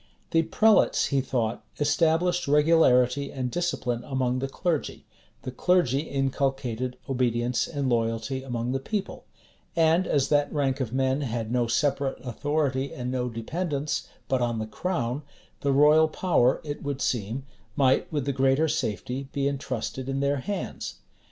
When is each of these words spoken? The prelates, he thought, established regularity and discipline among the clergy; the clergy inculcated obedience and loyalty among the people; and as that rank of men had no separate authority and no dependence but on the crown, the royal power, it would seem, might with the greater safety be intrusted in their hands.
The 0.31 0.41
prelates, 0.41 1.05
he 1.09 1.21
thought, 1.21 1.63
established 1.79 2.47
regularity 2.47 3.31
and 3.31 3.51
discipline 3.51 4.03
among 4.03 4.39
the 4.39 4.47
clergy; 4.47 5.05
the 5.43 5.51
clergy 5.51 5.99
inculcated 5.99 6.97
obedience 7.07 7.67
and 7.67 7.87
loyalty 7.87 8.41
among 8.41 8.71
the 8.71 8.79
people; 8.79 9.25
and 9.75 10.07
as 10.07 10.29
that 10.29 10.51
rank 10.51 10.79
of 10.79 10.91
men 10.91 11.21
had 11.21 11.51
no 11.51 11.67
separate 11.67 12.17
authority 12.25 12.91
and 12.91 13.11
no 13.11 13.29
dependence 13.29 14.07
but 14.27 14.41
on 14.41 14.57
the 14.57 14.65
crown, 14.65 15.21
the 15.59 15.71
royal 15.71 16.07
power, 16.07 16.61
it 16.63 16.81
would 16.81 16.99
seem, 16.99 17.45
might 17.75 18.11
with 18.11 18.25
the 18.25 18.33
greater 18.33 18.67
safety 18.67 19.29
be 19.33 19.47
intrusted 19.47 20.09
in 20.09 20.19
their 20.19 20.37
hands. 20.37 20.95